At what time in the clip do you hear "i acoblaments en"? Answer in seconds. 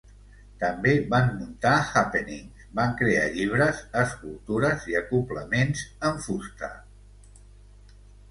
4.93-6.19